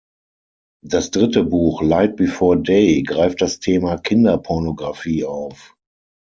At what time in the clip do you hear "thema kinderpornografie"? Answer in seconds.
3.59-5.25